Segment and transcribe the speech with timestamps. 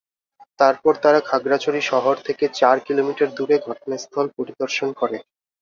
[0.61, 5.17] এরপর তারা খাগড়াছড়ি শহর থেকে চার কিলোমিটার দূরে ঘটনাস্থল পরিদর্শন করে।